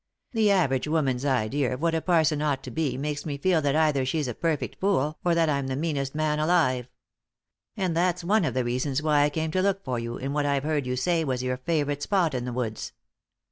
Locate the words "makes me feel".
2.97-3.61